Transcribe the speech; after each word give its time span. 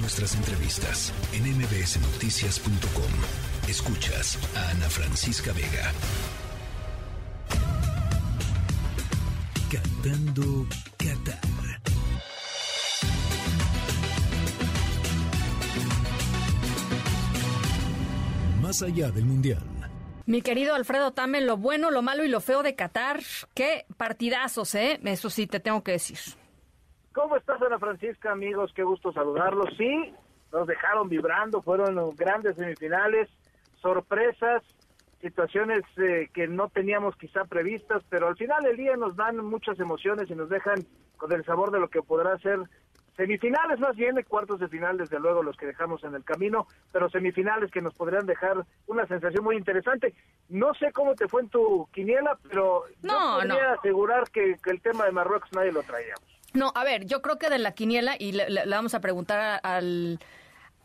nuestras 0.00 0.34
entrevistas 0.34 1.12
en 1.32 1.44
mbsnoticias.com. 1.56 3.12
Escuchas 3.68 4.38
a 4.56 4.70
Ana 4.70 4.88
Francisca 4.88 5.52
Vega. 5.52 5.92
Cantando 9.70 10.66
Qatar. 10.96 11.38
Más 18.62 18.82
allá 18.82 19.10
del 19.10 19.24
Mundial. 19.24 19.62
Mi 20.26 20.42
querido 20.42 20.74
Alfredo 20.74 21.12
Tame, 21.12 21.40
lo 21.40 21.56
bueno, 21.56 21.90
lo 21.90 22.02
malo 22.02 22.22
y 22.22 22.28
lo 22.28 22.40
feo 22.40 22.62
de 22.62 22.74
Qatar. 22.74 23.22
Qué 23.54 23.86
partidazos, 23.96 24.74
¿eh? 24.74 25.00
Eso 25.04 25.30
sí, 25.30 25.46
te 25.46 25.58
tengo 25.58 25.82
que 25.82 25.92
decir. 25.92 26.18
¿Cómo 27.18 27.34
estás, 27.34 27.60
Ana 27.60 27.80
Francisca, 27.80 28.30
amigos? 28.30 28.72
Qué 28.72 28.84
gusto 28.84 29.12
saludarlos. 29.12 29.70
Sí, 29.76 30.14
nos 30.52 30.68
dejaron 30.68 31.08
vibrando, 31.08 31.60
fueron 31.62 32.14
grandes 32.14 32.54
semifinales, 32.54 33.28
sorpresas, 33.82 34.62
situaciones 35.20 35.82
eh, 35.96 36.30
que 36.32 36.46
no 36.46 36.68
teníamos 36.68 37.16
quizá 37.16 37.44
previstas, 37.44 38.04
pero 38.08 38.28
al 38.28 38.36
final 38.36 38.62
del 38.62 38.76
día 38.76 38.96
nos 38.96 39.16
dan 39.16 39.44
muchas 39.44 39.80
emociones 39.80 40.30
y 40.30 40.36
nos 40.36 40.48
dejan 40.48 40.86
con 41.16 41.32
el 41.32 41.44
sabor 41.44 41.72
de 41.72 41.80
lo 41.80 41.88
que 41.88 42.02
podrá 42.02 42.38
ser 42.38 42.60
semifinales 43.16 43.80
más 43.80 43.96
bien, 43.96 44.14
de 44.14 44.22
cuartos 44.22 44.60
de 44.60 44.68
final 44.68 44.96
desde 44.96 45.18
luego 45.18 45.42
los 45.42 45.56
que 45.56 45.66
dejamos 45.66 46.04
en 46.04 46.14
el 46.14 46.22
camino, 46.22 46.68
pero 46.92 47.10
semifinales 47.10 47.72
que 47.72 47.82
nos 47.82 47.94
podrían 47.94 48.26
dejar 48.26 48.64
una 48.86 49.08
sensación 49.08 49.42
muy 49.42 49.56
interesante. 49.56 50.14
No 50.48 50.72
sé 50.74 50.92
cómo 50.92 51.16
te 51.16 51.26
fue 51.26 51.42
en 51.42 51.48
tu 51.48 51.88
quiniela, 51.92 52.38
pero 52.48 52.84
no, 53.02 53.42
yo 53.42 53.48
podría 53.48 53.72
asegurar 53.72 54.30
que, 54.30 54.56
el 54.64 54.80
tema 54.80 55.04
de 55.04 55.10
Marruecos 55.10 55.50
nadie 55.52 55.72
lo 55.72 55.82
traíamos. 55.82 56.37
No, 56.58 56.72
a 56.74 56.84
ver, 56.84 57.06
yo 57.06 57.22
creo 57.22 57.38
que 57.38 57.48
de 57.48 57.58
la 57.58 57.72
quiniela, 57.72 58.16
y 58.18 58.32
le, 58.32 58.66
vamos 58.66 58.94
a 58.94 59.00
preguntar 59.00 59.60
al 59.62 60.18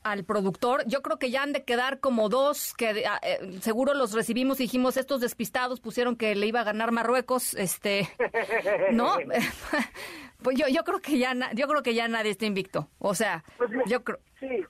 al 0.04 0.23
productor. 0.26 0.84
Yo 0.86 1.02
creo 1.02 1.18
que 1.18 1.32
ya 1.32 1.44
han 1.44 1.54
de 1.54 1.63
quedar 1.63 1.99
como 1.99 2.30
dos 2.30 2.74
que 2.74 3.05
eh, 3.21 3.60
seguro 3.62 3.93
los 3.93 4.13
recibimos 4.13 4.60
y 4.60 4.63
dijimos 4.63 4.98
estos 4.98 5.21
despistados 5.21 5.80
pusieron 5.80 6.15
que 6.15 6.35
le 6.35 6.46
iba 6.46 6.60
a 6.60 6.65
ganar 6.65 6.91
Marruecos, 6.91 7.54
este, 7.55 8.10
¿no? 8.91 9.15
pues 10.43 10.57
yo 10.57 10.68
yo 10.68 10.84
creo 10.84 10.99
que 10.99 11.18
ya 11.18 11.34
yo 11.54 11.68
creo 11.68 11.84
que 11.84 11.93
ya 11.93 12.08
nadie 12.08 12.32
está 12.32 12.46
invicto. 12.46 12.90
O 12.99 13.15
sea, 13.15 13.43
pues 13.58 13.71
yo 13.87 14.04
creo 14.04 14.20
Sí, 14.40 14.48
eh, 14.48 14.65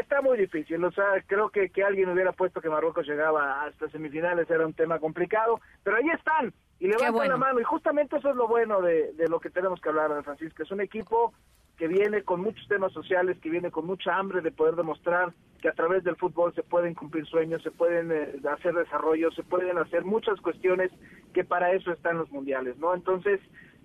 está 0.00 0.20
muy 0.20 0.36
difícil. 0.36 0.84
O 0.84 0.90
sea, 0.90 1.22
creo 1.26 1.50
que 1.50 1.70
que 1.70 1.84
alguien 1.84 2.08
hubiera 2.08 2.32
puesto 2.32 2.60
que 2.60 2.68
Marruecos 2.68 3.06
llegaba 3.06 3.62
hasta 3.64 3.88
semifinales 3.88 4.50
era 4.50 4.66
un 4.66 4.74
tema 4.74 4.98
complicado, 4.98 5.60
pero 5.84 5.96
ahí 5.96 6.08
están 6.10 6.52
y 6.82 6.88
levantan 6.88 7.28
la 7.28 7.36
mano 7.36 7.60
y 7.60 7.62
justamente 7.62 8.16
eso 8.16 8.30
es 8.30 8.34
lo 8.34 8.48
bueno 8.48 8.82
de, 8.82 9.12
de 9.12 9.28
lo 9.28 9.38
que 9.38 9.50
tenemos 9.50 9.80
que 9.80 9.88
hablar, 9.88 10.10
Francisco. 10.24 10.64
Es 10.64 10.70
un 10.72 10.80
equipo 10.80 11.32
que 11.76 11.86
viene 11.86 12.24
con 12.24 12.40
muchos 12.40 12.66
temas 12.66 12.92
sociales, 12.92 13.38
que 13.40 13.50
viene 13.50 13.70
con 13.70 13.86
mucha 13.86 14.16
hambre 14.16 14.40
de 14.40 14.50
poder 14.50 14.74
demostrar 14.74 15.32
que 15.60 15.68
a 15.68 15.74
través 15.74 16.02
del 16.02 16.16
fútbol 16.16 16.52
se 16.56 16.64
pueden 16.64 16.94
cumplir 16.94 17.24
sueños, 17.26 17.62
se 17.62 17.70
pueden 17.70 18.10
eh, 18.10 18.34
hacer 18.52 18.74
desarrollos, 18.74 19.32
se 19.36 19.44
pueden 19.44 19.78
hacer 19.78 20.04
muchas 20.04 20.40
cuestiones 20.40 20.90
que 21.32 21.44
para 21.44 21.70
eso 21.72 21.92
están 21.92 22.18
los 22.18 22.32
mundiales, 22.32 22.76
¿no? 22.78 22.92
Entonces, 22.94 23.38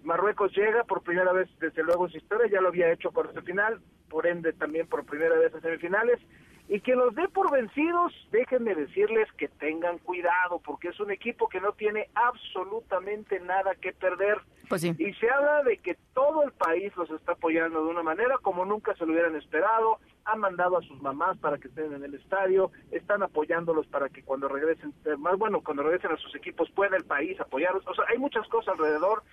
Marruecos 0.04 0.52
llega 0.58 0.84
por 0.84 1.04
primera 1.04 1.32
vez, 1.34 1.48
desde 1.60 1.84
luego 1.84 2.08
en 2.08 2.14
su 2.14 2.18
historia, 2.18 2.50
ya 2.52 2.62
lo 2.62 2.70
había 2.70 2.92
hecho 2.92 3.12
por 3.12 3.28
ese 3.30 3.44
final, 3.44 3.80
por 4.10 4.26
ende 4.26 4.54
también 4.54 4.88
por 4.88 5.06
primera 5.06 5.38
vez 5.38 5.54
en 5.54 5.62
semifinales, 5.62 6.20
y 6.70 6.82
que 6.82 6.96
los 6.96 7.16
dé 7.16 7.28
por 7.30 7.50
vencidos, 7.52 8.14
déjenme 8.32 8.76
decirles 8.76 9.32
que 9.38 9.48
tengan 9.48 10.00
cuidado, 10.00 10.60
porque 10.60 10.90
es 10.90 11.00
un 11.00 11.12
equipo 11.12 11.48
que 11.48 11.62
no 11.62 11.72
tiene 11.72 12.10
absolutamente 12.14 13.40
nada 13.40 13.76
que 13.76 13.94
perder. 13.94 14.40
Pues 14.68 14.84
y 14.84 15.14
se 15.14 15.30
habla 15.30 15.64
de 15.64 15.78
que 15.78 15.96
todo 16.14 16.44
el 16.44 16.52
país 16.52 16.96
los 16.98 17.10
está 17.12 17.34
apoyando 17.34 17.86
de 17.86 17.90
una 17.90 18.04
manera 18.04 18.38
como 18.42 18.66
nunca 18.66 18.94
se 18.96 19.06
lo 19.06 19.14
hubieran 19.14 19.38
esperado. 19.38 20.00
Han 20.26 20.42
mandado 20.42 20.78
a 20.78 20.82
sus 20.82 21.02
mamás 21.02 21.38
para 21.38 21.58
que 21.58 21.70
estén 21.70 21.94
en 21.94 22.04
el 22.04 22.16
estadio, 22.16 22.72
están 22.92 23.24
apoyándolos 23.24 23.88
para 23.88 24.10
que 24.10 24.24
cuando 24.24 24.50
regresen, 24.50 24.94
eh, 25.06 25.16
más 25.18 25.38
bueno, 25.38 25.62
cuando 25.62 25.84
regresen 25.84 26.12
a 26.12 26.18
sus 26.18 26.36
equipos 26.36 26.70
pueda 26.72 26.98
el 26.98 27.06
país 27.06 27.40
apoyarlos. 27.40 27.88
O 27.88 27.94
sea, 27.94 28.04
hay 28.10 28.18
muchas 28.18 28.46
cosas 28.50 28.74
alrededor 28.74 29.24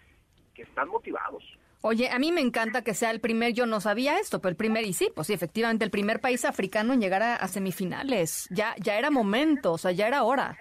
que 0.55 0.63
están 0.63 0.89
motivados. 0.89 1.43
Oye, 1.87 2.09
a 2.09 2.19
mí 2.19 2.33
me 2.33 2.41
encanta 2.41 2.83
que 2.83 2.95
sea 2.95 3.11
el 3.11 3.21
primer, 3.21 3.53
yo 3.53 3.67
no 3.67 3.79
sabía 3.79 4.19
esto, 4.19 4.41
pero 4.41 4.49
el 4.49 4.57
primer, 4.57 4.85
y 4.85 4.95
sí, 4.95 5.13
pues 5.15 5.27
sí, 5.27 5.35
efectivamente, 5.35 5.85
el 5.85 5.91
primer 5.91 6.19
país 6.19 6.47
africano 6.47 6.95
en 6.95 7.01
llegar 7.03 7.23
a, 7.23 7.47
semifinales. 7.47 8.49
Ya, 8.51 8.75
ya 8.79 8.97
era 8.97 9.11
momento, 9.11 9.73
o 9.73 9.77
sea, 9.77 9.93
ya 9.93 10.09
era 10.09 10.23
hora. 10.23 10.57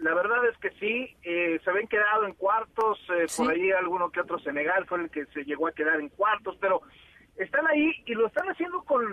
La 0.00 0.12
verdad 0.14 0.38
es 0.50 0.58
que 0.58 0.70
sí, 0.80 1.16
eh, 1.22 1.60
se 1.62 1.70
habían 1.70 1.86
quedado 1.86 2.26
en 2.26 2.34
cuartos, 2.34 2.98
eh, 3.10 3.26
por 3.36 3.52
ahí 3.52 3.70
alguno 3.70 4.10
que 4.10 4.20
otro 4.20 4.40
Senegal 4.40 4.84
fue 4.86 5.02
el 5.02 5.10
que 5.10 5.26
se 5.26 5.44
llegó 5.44 5.68
a 5.68 5.72
quedar 5.72 6.00
en 6.00 6.08
cuartos, 6.08 6.56
pero 6.60 6.82
están 7.36 7.64
ahí 7.68 7.92
y 8.06 8.14
lo 8.14 8.26
están 8.26 8.48
haciendo 8.48 8.82
con, 8.82 9.04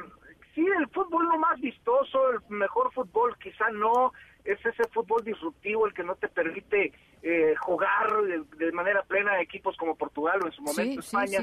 sí, 0.53 0.65
el 0.65 0.87
fútbol 0.89 1.25
lo 1.27 1.37
más 1.37 1.59
vistoso, 1.59 2.31
el 2.31 2.39
mejor 2.49 2.91
fútbol, 2.93 3.37
quizá 3.37 3.69
no, 3.71 4.13
es 4.45 4.63
ese 4.65 4.83
fútbol 4.89 5.23
disruptivo 5.23 5.87
el 5.87 5.93
que 5.93 6.03
no 6.03 6.15
te 6.15 6.27
permite 6.27 6.91
eh, 7.21 7.55
jugar 7.61 8.11
de, 8.57 8.71
manera 8.71 9.03
plena 9.03 9.39
equipos 9.41 9.77
como 9.77 9.95
Portugal 9.95 10.39
o 10.43 10.47
en 10.47 10.51
su 10.51 10.61
momento 10.61 10.99
España. 10.99 11.39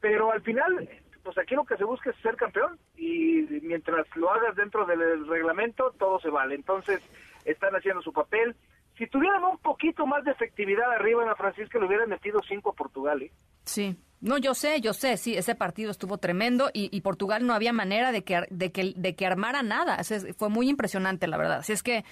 Pero 0.00 0.30
al 0.30 0.42
final, 0.42 0.88
pues 1.22 1.36
aquí 1.38 1.54
lo 1.54 1.64
que 1.64 1.76
se 1.76 1.84
busca 1.84 2.10
es 2.10 2.16
ser 2.22 2.36
campeón 2.36 2.78
y 2.96 3.42
mientras 3.62 4.06
lo 4.14 4.30
hagas 4.30 4.54
dentro 4.54 4.86
del 4.86 5.26
reglamento, 5.26 5.92
todo 5.98 6.20
se 6.20 6.30
vale. 6.30 6.54
Entonces, 6.54 7.00
están 7.44 7.74
haciendo 7.74 8.02
su 8.02 8.12
papel. 8.12 8.54
Si 8.96 9.06
tuvieran 9.08 9.42
un 9.44 9.58
poquito 9.58 10.06
más 10.06 10.24
de 10.24 10.30
efectividad 10.30 10.90
arriba 10.92 11.22
en 11.22 11.28
la 11.28 11.36
Francisca, 11.36 11.78
le 11.78 11.86
hubieran 11.86 12.08
metido 12.08 12.40
cinco 12.48 12.70
a 12.70 12.74
Portugal. 12.74 13.22
¿eh? 13.22 13.32
Sí. 13.64 13.96
No, 14.20 14.38
yo 14.38 14.54
sé, 14.54 14.80
yo 14.80 14.94
sé, 14.94 15.16
sí, 15.16 15.36
ese 15.36 15.54
partido 15.54 15.90
estuvo 15.90 16.18
tremendo 16.18 16.70
y, 16.72 17.00
Portugal 17.02 17.46
no 17.46 17.54
había 17.54 17.72
manera 17.72 18.12
de 18.12 18.24
que, 18.24 18.46
de 18.50 18.72
que, 18.72 18.94
de 18.96 19.14
que 19.14 19.26
armara 19.26 19.62
nada. 19.62 19.98
fue 20.36 20.48
muy 20.48 20.68
impresionante, 20.68 21.26
la 21.26 21.36
verdad. 21.36 21.58
Así 21.58 21.72
es 21.72 21.82
que 21.82 22.04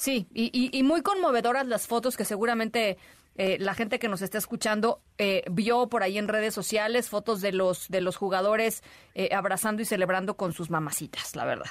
Sí, 0.00 0.26
y, 0.32 0.82
muy 0.82 1.02
conmovedoras 1.02 1.66
las 1.66 1.86
fotos 1.86 2.16
que 2.16 2.24
seguramente 2.24 2.96
eh, 3.36 3.58
la 3.60 3.74
gente 3.74 3.98
que 3.98 4.08
nos 4.08 4.22
está 4.22 4.38
escuchando 4.38 5.02
eh, 5.18 5.44
vio 5.50 5.88
por 5.90 6.02
ahí 6.02 6.16
en 6.16 6.26
redes 6.26 6.54
sociales, 6.54 7.10
fotos 7.10 7.42
de 7.42 7.52
los, 7.52 7.86
de 7.90 8.00
los 8.00 8.16
jugadores 8.16 8.82
eh, 9.14 9.28
abrazando 9.34 9.82
y 9.82 9.84
celebrando 9.84 10.38
con 10.38 10.54
sus 10.54 10.70
mamacitas, 10.70 11.36
la 11.36 11.44
verdad. 11.44 11.66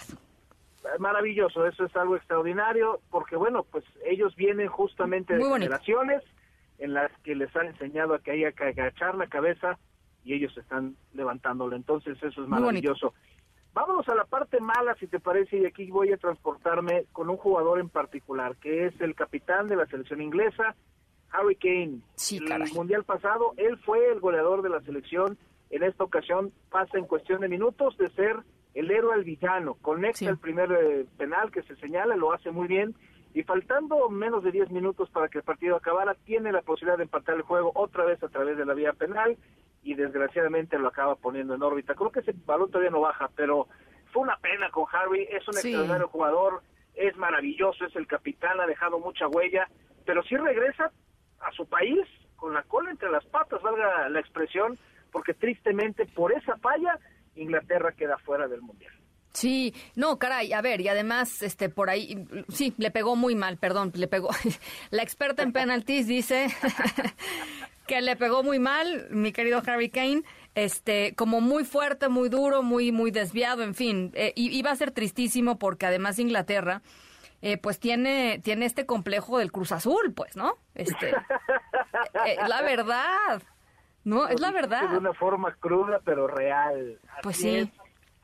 Maravilloso, 1.00 1.66
eso 1.66 1.86
es 1.86 1.96
algo 1.96 2.18
extraordinario, 2.18 3.00
porque 3.10 3.36
bueno, 3.36 3.64
pues 3.64 3.84
ellos 4.06 4.36
vienen 4.36 4.68
justamente 4.68 5.36
de 5.36 5.44
generaciones 5.44 6.22
en 6.80 6.94
las 6.94 7.12
que 7.24 7.36
les 7.36 7.54
han 7.56 7.68
enseñado 7.68 8.14
a 8.14 8.20
que 8.20 8.32
haya 8.32 8.52
que 8.52 8.64
agachar 8.64 9.16
la 9.16 9.28
cabeza 9.28 9.78
y 10.24 10.34
ellos 10.34 10.58
están 10.58 10.96
levantándolo, 11.14 11.76
entonces 11.76 12.18
eso 12.22 12.42
es 12.42 12.48
maravilloso. 12.48 13.14
Vámonos 13.74 14.08
a 14.10 14.16
la 14.16 14.26
parte 14.26 14.60
mala, 14.60 14.96
si 14.96 15.08
te 15.08 15.20
parece, 15.20 15.58
y 15.58 15.66
aquí 15.66 15.90
voy 15.92 16.12
a 16.12 16.18
transportarme 16.18 17.06
con 17.12 17.30
un 17.30 17.38
jugador 17.38 17.80
en 17.80 17.90
particular, 17.90 18.56
que 18.58 18.88
es 18.88 19.00
el 19.00 19.16
capitán 19.16 19.68
de 19.68 19.76
la 19.76 19.86
selección 19.86 20.22
inglesa, 20.22 20.76
Harry 21.32 21.56
Kane. 21.56 22.00
Sí, 22.16 22.38
el 22.38 22.74
mundial 22.74 23.04
pasado, 23.04 23.54
él 23.58 23.78
fue 23.86 24.12
el 24.12 24.20
goleador 24.20 24.64
de 24.64 24.70
la 24.70 24.82
selección. 24.82 25.38
En 25.70 25.84
esta 25.84 26.04
ocasión 26.04 26.52
pasa 26.72 26.98
en 26.98 27.06
cuestión 27.06 27.42
de 27.42 27.48
minutos 27.48 27.96
de 27.98 28.10
ser 28.10 28.38
el 28.74 28.90
héroe 28.90 29.14
al 29.14 29.24
villano. 29.24 29.76
Conecta 29.76 30.30
el 30.30 30.38
primer 30.38 30.72
eh, 30.72 31.06
penal 31.18 31.52
que 31.52 31.62
se 31.64 31.76
señala, 31.76 32.16
lo 32.16 32.34
hace 32.34 32.52
muy 32.52 32.68
bien. 32.68 32.96
Y 33.34 33.44
faltando 33.44 34.10
menos 34.10 34.44
de 34.44 34.52
10 34.52 34.72
minutos 34.72 35.10
para 35.12 35.30
que 35.30 35.40
el 35.40 35.44
partido 35.44 35.76
acabara, 35.76 36.16
tiene 36.26 36.52
la 36.52 36.62
posibilidad 36.62 36.98
de 36.98 37.04
empatar 37.04 37.36
el 37.36 37.44
juego 37.44 37.72
otra 37.76 38.06
vez 38.06 38.22
a 38.24 38.30
través 38.30 38.58
de 38.58 38.66
la 38.66 38.74
vía 38.74 38.94
penal 38.94 39.38
y 39.84 39.94
desgraciadamente 39.94 40.80
lo 40.80 40.88
acaba 40.88 41.16
poniendo 41.16 41.54
en 41.54 41.64
órbita. 41.64 41.96
Creo 41.96 42.12
que 42.12 42.22
ese 42.22 42.34
balón 42.46 42.70
todavía 42.70 42.92
no 42.92 43.02
baja, 43.02 43.30
pero 43.36 43.68
fue 44.12 44.24
una 44.24 44.38
pena 44.38 44.70
con 44.72 44.86
Harvey, 44.92 45.28
es 45.30 45.48
un 45.48 45.56
extraordinario 45.56 46.08
jugador, 46.08 46.62
es 46.96 47.16
maravilloso, 47.18 47.86
es 47.86 47.96
el 47.96 48.08
capitán, 48.08 48.60
ha 48.60 48.68
dejado 48.68 49.00
mucha 49.00 49.28
huella, 49.28 49.68
pero 50.06 50.24
sí 50.24 50.36
regresa 50.36 50.92
a 51.40 51.52
su 51.52 51.68
país 51.68 52.06
con 52.36 52.54
la 52.54 52.64
cola 52.64 52.90
entre 52.92 53.12
las 53.12 53.26
patas, 53.26 53.62
valga 53.62 54.10
la 54.10 54.20
expresión, 54.20 54.78
porque 55.12 55.34
tristemente 55.34 56.06
por 56.06 56.34
esa 56.34 56.58
falla 56.58 56.98
Inglaterra 57.36 57.92
queda 57.94 58.18
fuera 58.18 58.48
del 58.48 58.62
Mundial. 58.62 58.94
Sí, 59.34 59.74
no, 59.96 60.18
caray, 60.18 60.54
a 60.54 60.62
ver, 60.62 60.82
y 60.82 60.88
además, 60.88 61.42
este, 61.44 61.70
por 61.70 61.90
ahí, 61.90 62.26
sí, 62.50 62.74
le 62.78 62.92
pegó 62.92 63.16
muy 63.16 63.36
mal, 63.36 63.58
perdón, 63.58 63.92
le 63.96 64.08
pegó. 64.08 64.30
La 64.92 65.04
experta 65.04 65.44
en 65.44 65.54
penaltis 65.54 66.08
dice 66.08 66.48
que 67.88 68.02
le 68.02 68.16
pegó 68.16 68.44
muy 68.44 68.60
mal, 68.60 69.08
mi 69.12 69.32
querido 69.32 69.62
Harry 69.66 69.90
Kane, 69.90 70.24
este, 70.56 71.14
como 71.16 71.42
muy 71.42 71.64
fuerte, 71.64 72.10
muy 72.10 72.30
duro, 72.30 72.64
muy, 72.64 72.92
muy 72.92 73.12
desviado, 73.12 73.64
en 73.64 73.76
fin, 73.76 74.12
eh, 74.16 74.34
iba 74.36 74.72
a 74.72 74.76
ser 74.76 74.92
tristísimo 74.92 75.60
porque 75.60 75.86
además 75.86 76.18
Inglaterra, 76.20 76.82
eh, 77.42 77.58
pues 77.58 77.80
tiene, 77.80 78.42
tiene 78.44 78.66
este 78.66 78.86
complejo 78.86 79.38
del 79.38 79.52
Cruz 79.52 79.72
Azul, 79.72 80.12
pues, 80.14 80.36
¿no? 80.36 80.58
Este, 80.76 81.10
eh, 82.26 82.36
la 82.48 82.62
verdad, 82.62 83.42
¿no? 84.04 84.28
Es 84.28 84.42
la 84.42 84.52
verdad. 84.52 84.90
De 84.90 84.98
una 84.98 85.14
forma 85.14 85.56
cruda, 85.56 86.02
pero 86.04 86.28
real. 86.28 87.00
pues 87.22 87.38
sí. 87.38 87.72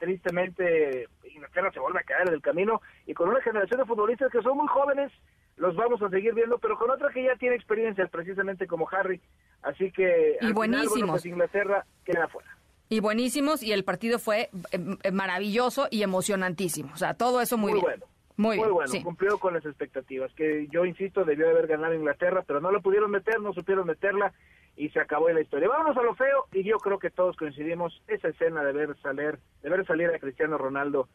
Tristemente, 0.06 1.08
Inglaterra 1.24 1.72
se 1.74 1.80
vuelve 1.80 2.00
a 2.00 2.04
caer 2.04 2.28
en 2.28 2.36
el 2.36 2.42
camino 2.44 2.80
y 3.08 3.16
con 3.16 3.28
una 3.28 3.42
generación 3.42 3.80
de 3.80 3.88
futbolistas 3.88 4.32
que 4.32 4.40
son 4.44 4.56
muy 4.56 4.68
jóvenes, 4.68 5.12
los 5.58 5.76
vamos 5.76 6.00
a 6.04 6.10
seguir 6.12 6.36
viendo, 6.36 6.60
pero 6.60 6.78
con 6.78 6.92
otra 6.92 7.10
que 7.12 7.24
ya 7.24 7.36
tiene 7.38 7.56
experiencia, 7.56 8.06
precisamente 8.06 8.68
como 8.68 8.88
Harry. 8.92 9.20
Así 9.64 9.92
que, 9.92 10.38
y. 10.42 11.14
Pues 11.14 11.26
Inglaterra 11.26 11.88
queda 12.04 12.28
fuera. 12.28 12.56
y 12.88 13.00
buenísimos 13.00 13.64
y 13.64 13.72
el 13.72 13.84
partido 13.84 14.20
fue 14.20 14.52
eh, 14.72 15.12
maravilloso 15.12 15.88
y 15.90 16.04
emocionantísimo. 16.04 16.94
O 16.94 16.98
sea, 16.98 17.16
todo 17.16 17.42
eso 17.42 17.58
muy, 17.58 17.72
muy 17.72 17.82
bien. 17.82 18.00
Bueno. 18.00 18.15
Muy, 18.38 18.58
bueno, 18.58 18.92
cumplió 19.04 19.38
con 19.38 19.54
las 19.54 19.66
expectativas, 19.66 20.34
que 20.34 20.68
yo 20.70 20.84
insisto, 20.84 21.24
debió 21.24 21.50
haber 21.50 21.68
ganado 21.68 21.94
Inglaterra, 21.94 22.44
pero 22.46 22.60
no 22.60 22.72
lo 22.72 22.82
pudieron 22.82 23.10
meter, 23.10 23.40
no 23.40 23.54
supieron 23.54 23.88
meterla 23.88 24.34
y 24.76 24.90
se 24.90 25.00
acabó 25.00 25.30
la 25.30 25.42
historia. 25.42 25.70
Vámonos 25.70 25.96
a 25.96 26.04
lo 26.04 26.16
feo 26.16 26.48
y 26.52 26.64
yo 26.64 26.78
creo 26.78 27.00
que 27.00 27.10
todos 27.10 27.38
coincidimos 27.38 28.04
esa 28.08 28.28
escena 28.28 28.64
de 28.64 28.74
ver 28.74 28.98
salir, 29.02 29.40
de 29.62 29.70
ver 29.70 29.86
salir 29.86 30.10
a 30.10 30.20
Cristiano 30.20 30.58
Ronaldo 30.58 31.08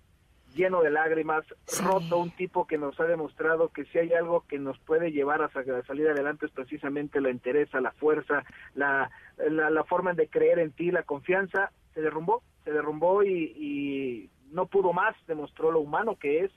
lleno 0.55 0.83
de 0.83 0.91
lágrimas, 0.91 1.45
roto, 1.83 2.19
un 2.19 2.31
tipo 2.31 2.67
que 2.67 2.79
nos 2.79 2.99
ha 2.99 3.05
demostrado 3.05 3.69
que 3.69 3.85
si 3.85 3.99
hay 3.99 4.13
algo 4.13 4.45
que 4.49 4.59
nos 4.59 4.79
puede 4.81 5.13
llevar 5.13 5.43
a 5.43 5.51
salir 5.51 6.09
adelante 6.09 6.47
es 6.47 6.53
precisamente 6.53 7.21
la 7.21 7.31
interesa, 7.31 7.81
la 7.81 7.93
fuerza, 7.93 8.45
la, 8.75 9.11
la, 9.49 9.85
forma 9.85 10.13
de 10.15 10.29
creer 10.29 10.59
en 10.59 10.73
ti, 10.73 10.91
la 10.91 11.05
confianza, 11.05 11.71
se 11.95 12.01
derrumbó, 12.01 12.43
se 12.65 12.73
derrumbó 12.73 13.23
y, 13.23 13.53
y 13.57 14.31
no 14.53 14.67
pudo 14.67 14.93
más, 14.93 15.15
demostró 15.29 15.71
lo 15.71 15.81
humano 15.81 16.17
que 16.17 16.41
es 16.45 16.51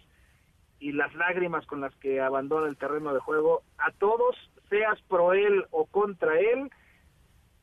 y 0.83 0.91
las 0.91 1.15
lágrimas 1.15 1.65
con 1.65 1.79
las 1.79 1.95
que 1.95 2.19
abandona 2.19 2.67
el 2.67 2.75
terreno 2.75 3.13
de 3.13 3.21
juego, 3.21 3.63
a 3.77 3.93
todos, 3.93 4.35
seas 4.69 4.99
pro 5.07 5.31
él 5.31 5.63
o 5.71 5.85
contra 5.85 6.37
él, 6.37 6.69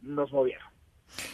nos 0.01 0.33
movieron. 0.33 0.67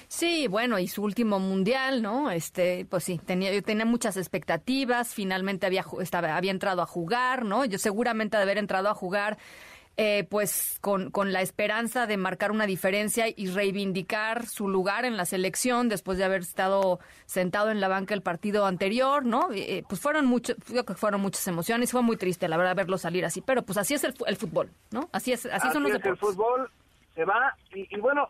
Sí, 0.09 0.49
bueno, 0.49 0.81
y 0.81 0.89
su 0.89 1.05
último 1.05 1.39
mundial, 1.39 2.03
¿no? 2.03 2.33
Este, 2.33 2.87
pues 2.91 3.05
sí, 3.05 3.21
tenía, 3.25 3.55
yo 3.55 3.63
tenía 3.63 3.85
muchas 3.85 4.17
expectativas, 4.17 5.15
finalmente 5.15 5.65
había, 5.65 5.85
estaba, 6.01 6.37
había 6.37 6.51
entrado 6.51 6.83
a 6.83 6.87
jugar, 6.87 7.45
¿no? 7.45 7.65
Yo 7.65 7.79
seguramente 7.79 8.37
de 8.37 8.43
haber 8.43 8.59
entrado 8.59 8.89
a 8.89 8.95
jugar, 8.95 9.39
eh, 9.97 10.25
pues 10.29 10.79
con, 10.81 11.11
con 11.11 11.33
la 11.33 11.41
esperanza 11.41 12.07
de 12.07 12.17
marcar 12.17 12.51
una 12.51 12.67
diferencia 12.67 13.27
y 13.35 13.49
reivindicar 13.49 14.47
su 14.47 14.69
lugar 14.69 15.05
en 15.05 15.17
la 15.17 15.25
selección 15.25 15.89
después 15.89 16.19
de 16.19 16.25
haber 16.25 16.43
estado 16.43 17.01
sentado 17.25 17.71
en 17.71 17.81
la 17.81 17.89
banca 17.89 18.15
el 18.15 18.23
partido 18.23 18.67
anterior, 18.67 19.25
¿no? 19.25 19.49
Eh, 19.53 19.85
pues 19.89 20.01
fueron 20.01 20.27
muchos, 20.27 20.57
que 20.87 20.95
fueron 20.95 21.21
muchas 21.21 21.47
emociones, 21.49 21.93
fue 21.93 22.03
muy 22.03 22.17
triste, 22.17 22.49
la 22.49 22.57
verdad, 22.57 22.77
verlo 22.77 22.99
salir 22.99 23.25
así, 23.25 23.41
pero 23.41 23.63
pues 23.63 23.79
así 23.79 23.95
es 23.95 24.05
el, 24.05 24.15
el 24.27 24.37
fútbol, 24.37 24.71
¿no? 24.91 25.09
Así 25.13 25.33
es, 25.33 25.47
así, 25.47 25.71
son 25.71 25.83
los 25.83 25.93
es 25.93 26.05
el 26.05 26.17
fútbol 26.17 26.71
se 27.15 27.25
va 27.25 27.57
y 27.73 27.99
bueno, 27.99 28.29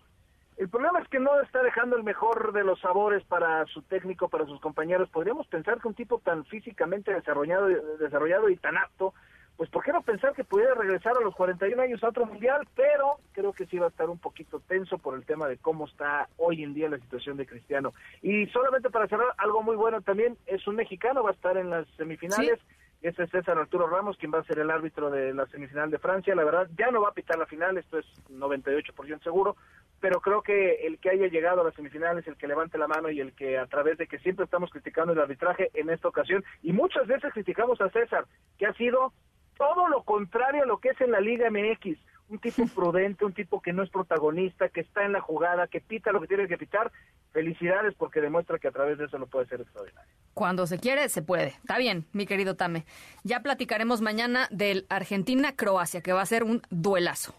el 0.57 0.71
problema 0.71 1.01
es 1.01 1.09
que 1.09 1.19
no 1.19 1.39
está 1.43 1.63
dejando 1.63 1.97
el 1.97 2.03
mejor 2.03 2.53
de 2.53 2.65
los 2.65 2.81
sabores 2.81 3.23
para 3.25 3.67
su 3.67 3.83
técnico, 3.83 4.29
para 4.29 4.47
sus 4.47 4.59
compañeros. 4.61 5.11
Podríamos 5.11 5.47
pensar 5.49 5.81
que 5.81 5.89
un 5.89 5.95
tipo 5.95 6.19
tan 6.21 6.47
físicamente 6.47 7.13
desarrollado, 7.13 7.67
desarrollado 7.99 8.49
y 8.49 8.57
tan 8.57 8.79
apto, 8.79 9.13
pues 9.57 9.71
¿por 9.71 9.83
qué 9.83 9.93
no 9.93 10.03
pensar 10.03 10.35
que 10.35 10.45
pudiera 10.45 10.75
regresar 10.75 11.15
a 11.17 11.23
los 11.23 11.35
41 11.35 11.83
años 11.83 12.03
a 12.05 12.09
otro 12.09 12.27
mundial? 12.27 12.67
Pero 12.75 13.19
creo 13.33 13.53
que 13.53 13.67
sí 13.67 13.79
va 13.79 13.87
a 13.87 13.91
estar 13.91 14.11
un 14.11 14.19
poquito 14.19 14.61
tenso 14.61 14.99
por 14.99 15.15
el 15.15 15.25
tema 15.25 15.49
de 15.49 15.57
cómo 15.57 15.87
está 15.87 16.29
hoy 16.37 16.63
en 16.63 16.75
día 16.75 16.91
la 16.91 16.99
situación 16.99 17.39
de 17.39 17.47
Cristiano. 17.47 17.95
Y 18.21 18.47
solamente 18.49 18.91
para 18.91 19.09
cerrar, 19.09 19.29
algo 19.39 19.63
muy 19.63 19.77
bueno 19.77 20.03
también, 20.03 20.37
es 20.47 20.67
un 20.67 20.77
mexicano, 20.77 21.23
va 21.23 21.31
a 21.31 21.35
estar 21.35 21.57
en 21.57 21.71
las 21.71 21.87
semifinales. 21.97 22.59
Ese 23.03 23.23
es 23.23 23.31
César 23.31 23.57
Arturo 23.59 23.87
Ramos, 23.87 24.17
quien 24.17 24.33
va 24.33 24.41
a 24.41 24.45
ser 24.45 24.59
el 24.59 24.71
árbitro 24.71 25.11
de 25.11 25.33
la 25.33 25.47
semifinal 25.47 25.91
de 25.91 25.99
Francia. 25.99 26.35
La 26.35 26.45
verdad, 26.45 26.69
ya 26.77 26.91
no 26.91 27.03
va 27.03 27.11
a 27.11 27.15
pitar 27.15 27.39
la 27.39 27.47
final, 27.47 27.79
esto 27.79 27.99
es 27.99 28.07
98% 28.31 29.23
seguro, 29.23 29.57
pero 30.01 30.21
creo 30.21 30.43
que 30.43 30.87
el 30.87 30.99
que 30.99 31.11
haya 31.11 31.29
llegado 31.29 31.61
a 31.61 31.65
las 31.65 31.75
semifinales, 31.75 32.27
el 32.27 32.37
que 32.37 32.49
levante 32.49 32.79
la 32.79 32.89
mano 32.89 33.11
y 33.11 33.21
el 33.21 33.33
que 33.33 33.59
a 33.59 33.67
través 33.67 33.97
de 33.99 34.07
que 34.07 34.19
siempre 34.19 34.45
estamos 34.45 34.71
criticando 34.71 35.13
el 35.13 35.21
arbitraje 35.21 35.71
en 35.75 35.91
esta 35.91 36.09
ocasión, 36.09 36.45
y 36.63 36.73
muchas 36.73 37.07
veces 37.07 37.33
criticamos 37.33 37.81
a 37.81 37.91
César, 37.91 38.25
que 38.59 38.67
ha 38.67 38.73
sido 38.75 39.13
todo 39.57 39.89
lo 39.89 40.03
contrario 40.03 40.63
a 40.63 40.67
lo 40.67 40.79
que 40.79 40.91
es 40.91 41.01
en 41.01 41.11
la 41.11 41.21
Liga 41.21 41.51
MX, 41.51 41.99
un 42.29 42.39
tipo 42.39 42.67
prudente, 42.75 43.25
un 43.25 43.33
tipo 43.33 43.61
que 43.61 43.73
no 43.73 43.83
es 43.83 43.91
protagonista, 43.91 44.69
que 44.69 44.81
está 44.81 45.05
en 45.05 45.13
la 45.13 45.21
jugada, 45.21 45.69
que 45.69 45.81
pita 45.81 46.13
lo 46.13 46.21
que 46.21 46.27
tiene 46.27 46.49
que 46.49 46.59
pitar. 46.59 46.91
Felicidades 47.33 47.95
porque 47.95 48.21
demuestra 48.21 48.59
que 48.59 48.69
a 48.69 48.73
través 48.73 48.99
de 48.99 49.05
eso 49.05 49.19
lo 49.19 49.27
puede 49.27 49.47
ser 49.47 49.61
extraordinario. 49.61 50.11
Cuando 50.35 50.67
se 50.67 50.79
quiere, 50.79 51.09
se 51.09 51.23
puede. 51.23 51.49
Está 51.49 51.79
bien, 51.79 52.07
mi 52.13 52.27
querido 52.27 52.57
Tame. 52.57 52.85
Ya 53.25 53.41
platicaremos 53.41 54.01
mañana 54.01 54.49
del 54.51 54.87
Argentina-Croacia, 54.89 56.03
que 56.03 56.13
va 56.13 56.23
a 56.23 56.27
ser 56.27 56.45
un 56.45 56.63
duelazo 56.71 57.35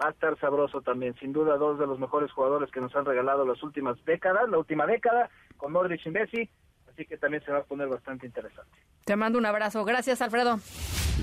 va 0.00 0.08
a 0.08 0.10
estar 0.10 0.38
sabroso 0.38 0.80
también. 0.80 1.14
Sin 1.18 1.32
duda, 1.32 1.56
dos 1.56 1.78
de 1.78 1.86
los 1.86 1.98
mejores 1.98 2.30
jugadores 2.32 2.70
que 2.70 2.80
nos 2.80 2.94
han 2.94 3.04
regalado 3.04 3.44
las 3.44 3.62
últimas 3.62 4.02
décadas, 4.04 4.48
la 4.48 4.58
última 4.58 4.86
década, 4.86 5.28
con 5.56 5.72
Modric 5.72 6.06
y 6.06 6.10
Messi. 6.10 6.50
Así 6.98 7.06
que 7.06 7.16
también 7.16 7.40
se 7.44 7.52
va 7.52 7.58
a 7.58 7.62
poner 7.62 7.86
bastante 7.86 8.26
interesante. 8.26 8.76
Te 9.04 9.14
mando 9.14 9.38
un 9.38 9.46
abrazo. 9.46 9.84
Gracias, 9.84 10.20
Alfredo. 10.20 10.58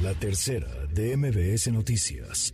La 0.01 0.13
tercera 0.13 0.69
de 0.93 1.17
MBS 1.17 1.69
Noticias. 1.73 2.53